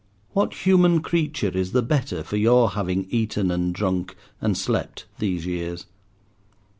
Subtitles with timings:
[0.33, 5.45] What human creature is the better for your having eaten and drunk and slept these
[5.45, 5.85] years?